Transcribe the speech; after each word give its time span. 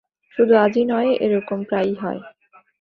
শুধু 0.37 0.53
আজই 0.55 0.83
নয়, 0.85 1.09
এরকম 1.25 1.59
প্রায়ই 1.63 1.95
হয়। 1.95 2.19